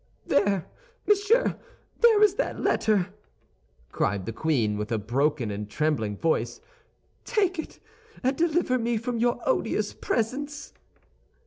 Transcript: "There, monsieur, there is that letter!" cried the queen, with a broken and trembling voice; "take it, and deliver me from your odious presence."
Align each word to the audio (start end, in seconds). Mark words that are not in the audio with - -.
"There, 0.25 0.65
monsieur, 1.05 1.59
there 1.99 2.23
is 2.23 2.33
that 2.33 2.59
letter!" 2.59 3.13
cried 3.91 4.25
the 4.25 4.33
queen, 4.33 4.75
with 4.79 4.91
a 4.91 4.97
broken 4.97 5.51
and 5.51 5.69
trembling 5.69 6.17
voice; 6.17 6.59
"take 7.23 7.59
it, 7.59 7.79
and 8.23 8.35
deliver 8.35 8.79
me 8.79 8.97
from 8.97 9.19
your 9.19 9.39
odious 9.45 9.93
presence." 9.93 10.73